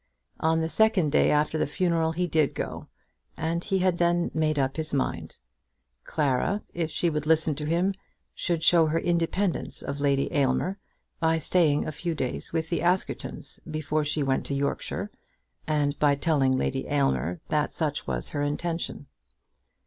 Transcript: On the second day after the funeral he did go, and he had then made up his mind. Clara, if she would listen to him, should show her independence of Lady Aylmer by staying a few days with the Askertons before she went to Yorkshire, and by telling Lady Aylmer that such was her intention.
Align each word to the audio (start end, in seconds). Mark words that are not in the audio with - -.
On 0.39 0.61
the 0.61 0.67
second 0.67 1.11
day 1.11 1.29
after 1.29 1.59
the 1.59 1.67
funeral 1.67 2.13
he 2.13 2.25
did 2.25 2.55
go, 2.55 2.87
and 3.37 3.63
he 3.63 3.77
had 3.77 3.99
then 3.99 4.31
made 4.33 4.57
up 4.57 4.77
his 4.77 4.95
mind. 4.95 5.37
Clara, 6.05 6.63
if 6.73 6.89
she 6.89 7.07
would 7.07 7.27
listen 7.27 7.53
to 7.53 7.67
him, 7.67 7.93
should 8.33 8.63
show 8.63 8.87
her 8.87 8.97
independence 8.97 9.83
of 9.83 9.99
Lady 9.99 10.33
Aylmer 10.33 10.79
by 11.19 11.37
staying 11.37 11.85
a 11.85 11.91
few 11.91 12.15
days 12.15 12.51
with 12.51 12.69
the 12.69 12.81
Askertons 12.81 13.59
before 13.69 14.03
she 14.03 14.23
went 14.23 14.43
to 14.47 14.55
Yorkshire, 14.55 15.11
and 15.67 15.99
by 15.99 16.15
telling 16.15 16.53
Lady 16.57 16.87
Aylmer 16.87 17.39
that 17.49 17.71
such 17.71 18.07
was 18.07 18.29
her 18.29 18.41
intention. 18.41 19.05